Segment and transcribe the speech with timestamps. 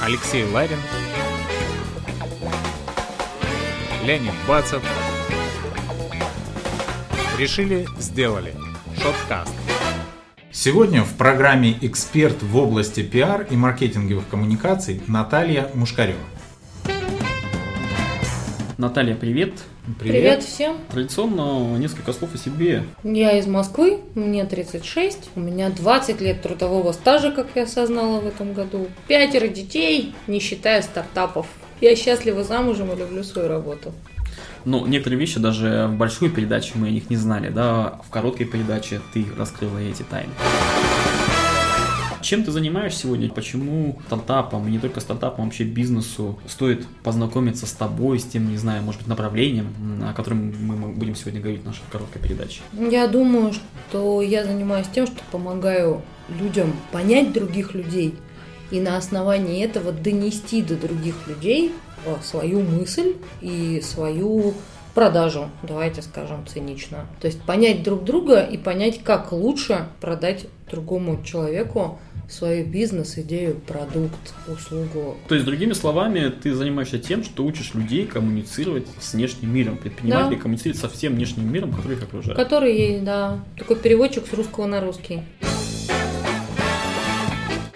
[0.00, 0.78] Алексей Ларин,
[4.04, 4.82] Леонид Бацев.
[7.38, 8.54] Решили, сделали.
[8.96, 9.52] Шоткаст.
[10.52, 16.20] Сегодня в программе эксперт в области пиар и маркетинговых коммуникаций Наталья Мушкарева.
[18.78, 19.54] Наталья, привет.
[19.98, 20.44] Привет.
[20.44, 20.76] всем.
[20.90, 22.84] Традиционно несколько слов о себе.
[23.02, 28.26] Я из Москвы, мне 36, у меня 20 лет трудового стажа, как я осознала в
[28.26, 28.86] этом году.
[29.08, 31.48] Пятеро детей, не считая стартапов.
[31.80, 33.92] Я счастлива замужем и люблю свою работу.
[34.64, 38.46] Ну, некоторые вещи даже в большой передаче мы о них не знали, да, в короткой
[38.46, 40.30] передаче ты раскрыла эти тайны.
[42.22, 43.28] Чем ты занимаешься сегодня?
[43.28, 48.56] Почему стартапам, и не только стартапам, вообще бизнесу стоит познакомиться с тобой, с тем, не
[48.56, 49.74] знаю, может быть, направлением,
[50.08, 52.60] о котором мы будем сегодня говорить в нашей короткой передаче?
[52.72, 56.02] Я думаю, что я занимаюсь тем, что помогаю
[56.40, 58.14] людям понять других людей
[58.70, 61.72] и на основании этого донести до других людей
[62.06, 64.54] э, свою мысль и свою
[64.94, 67.06] продажу, давайте скажем цинично.
[67.20, 71.98] То есть понять друг друга и понять, как лучше продать другому человеку
[72.32, 75.16] свой бизнес, идею, продукт, услугу.
[75.28, 80.36] То есть, другими словами, ты занимаешься тем, что учишь людей коммуницировать с внешним миром, предпринимателей
[80.36, 80.42] да.
[80.42, 82.36] коммуницировать со всем внешним миром, который их окружает.
[82.36, 83.44] Который да.
[83.58, 85.20] Такой переводчик с русского на русский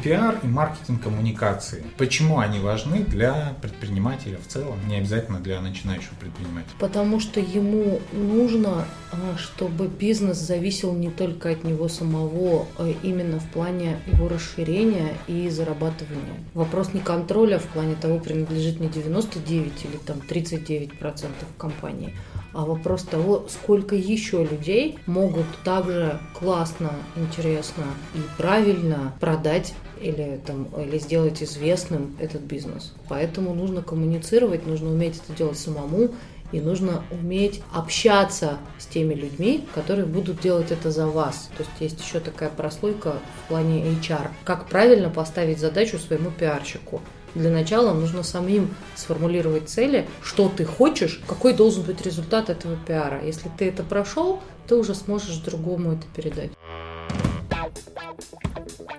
[0.06, 1.82] пиар и маркетинг коммуникации.
[1.98, 6.74] Почему они важны для предпринимателя в целом, не обязательно для начинающего предпринимателя?
[6.78, 13.40] Потому что ему нужно, а, чтобы бизнес зависел не только от него самого, а именно
[13.40, 16.34] в плане его расширения и зарабатывания.
[16.54, 22.14] Вопрос не контроля в плане того, принадлежит мне 99 или там 39 процентов компании,
[22.56, 30.64] а вопрос того, сколько еще людей могут также классно, интересно и правильно продать или, там,
[30.78, 32.94] или сделать известным этот бизнес.
[33.08, 36.12] Поэтому нужно коммуницировать, нужно уметь это делать самому,
[36.53, 41.50] и нужно уметь общаться с теми людьми, которые будут делать это за вас.
[41.56, 44.28] То есть есть еще такая прослойка в плане HR.
[44.44, 47.02] Как правильно поставить задачу своему пиарщику.
[47.36, 53.22] Для начала нужно самим сформулировать цели, что ты хочешь, какой должен быть результат этого пиара.
[53.22, 56.50] Если ты это прошел, ты уже сможешь другому это передать.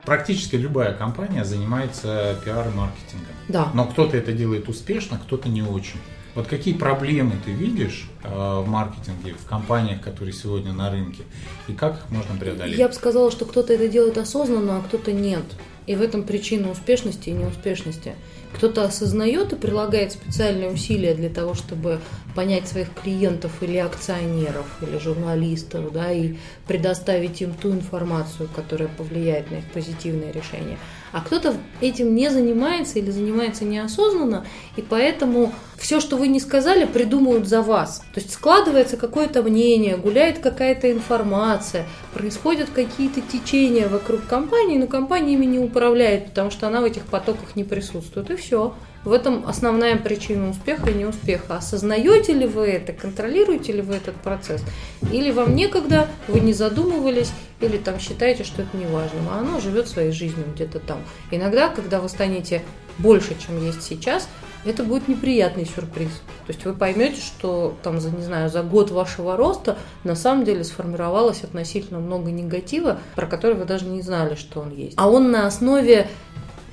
[0.06, 3.36] Практически любая компания занимается пиар-маркетингом.
[3.50, 3.72] Да.
[3.74, 6.00] Но кто-то это делает успешно, кто-то не очень.
[6.36, 11.24] Вот какие проблемы ты видишь э, в маркетинге, в компаниях, которые сегодня на рынке,
[11.68, 12.78] и как их можно преодолеть?
[12.78, 15.44] Я бы сказала, что кто-то это делает осознанно, а кто-то нет.
[15.88, 18.14] И в этом причина успешности и неуспешности.
[18.54, 22.00] Кто-то осознает и прилагает специальные усилия для того, чтобы
[22.36, 26.36] понять своих клиентов или акционеров, или журналистов, да, и
[26.68, 30.78] предоставить им ту информацию, которая повлияет на их позитивное решение.
[31.12, 34.46] А кто-то этим не занимается или занимается неосознанно,
[34.76, 38.04] и поэтому все, что вы не сказали, придумают за вас.
[38.14, 45.34] То есть складывается какое-то мнение, гуляет какая-то информация, происходят какие-то течения вокруг компании, но компания
[45.34, 48.32] ими не управляет, потому что она в этих потоках не присутствует.
[48.32, 48.74] И все.
[49.04, 51.58] В этом основная причина успеха и неуспеха.
[51.58, 54.64] Осознаете ли вы это, контролируете ли вы этот процесс?
[55.12, 59.60] Или вам некогда, вы не задумывались, или там считаете, что это не важно, а оно
[59.60, 60.98] живет своей жизнью где-то там.
[61.30, 62.64] Иногда, когда вы станете
[62.98, 64.28] больше, чем есть сейчас,
[64.68, 66.10] это будет неприятный сюрприз.
[66.46, 70.46] То есть вы поймете, что там, за, не знаю, за год вашего роста на самом
[70.46, 74.94] деле сформировалось относительно много негатива, про который вы даже не знали, что он есть.
[74.98, 76.08] А он на основе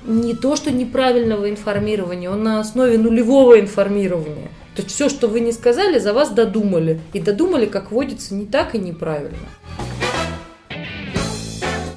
[0.05, 4.49] не то, что неправильного информирования, он на основе нулевого информирования.
[4.75, 6.99] То есть все, что вы не сказали, за вас додумали.
[7.13, 9.37] И додумали, как водится, не так и неправильно.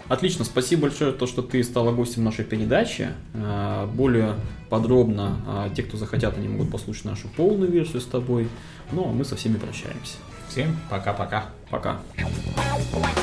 [0.08, 3.08] Отлично, спасибо большое, то, что ты стала гостем нашей передачи.
[3.34, 4.34] А, более
[4.70, 8.48] подробно а, те, кто захотят, они могут послушать нашу полную версию с тобой.
[8.91, 10.16] Ну, а мы со всеми прощаемся.
[10.48, 11.46] Всем пока-пока.
[11.70, 12.00] Пока.
[12.16, 12.24] -пока.
[12.92, 13.17] пока.